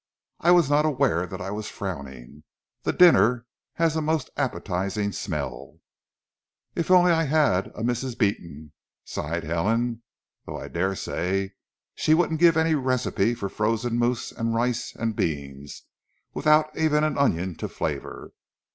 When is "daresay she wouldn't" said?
10.69-12.39